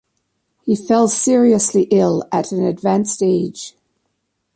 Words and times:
He 0.63 0.75
fell 0.75 1.07
seriously 1.09 1.83
ill 1.91 2.27
at 2.31 2.51
an 2.51 2.63
advanced 2.63 3.21
age. 3.21 3.75